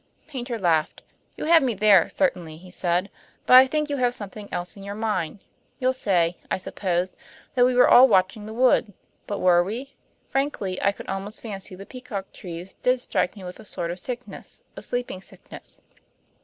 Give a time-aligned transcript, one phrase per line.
[0.25, 1.03] Paynter laughed.
[1.37, 3.11] "You have me there certainly," he said.
[3.45, 5.41] "But I think you have something else in your mind.
[5.77, 7.15] You'll say, I suppose,
[7.53, 8.93] that we were all watching the wood;
[9.27, 9.93] but were we?
[10.27, 13.99] Frankly, I could almost fancy the peacock trees did strike me with a sort of
[13.99, 15.81] sickness a sleeping sickness."